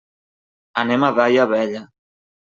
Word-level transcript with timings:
Anem 0.83 1.05
a 1.07 1.09
Daia 1.19 1.45
Vella. 1.51 1.83